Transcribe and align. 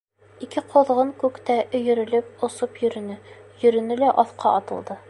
Ике 0.45 0.63
ҡоҙғон 0.71 1.11
күктә 1.25 1.57
өйрөлөп 1.81 2.47
осоп 2.49 2.83
йөрөнө, 2.87 3.21
йөрөнө 3.63 4.03
лә 4.07 4.13
аҫҡа 4.27 4.59
атылды. 4.63 4.97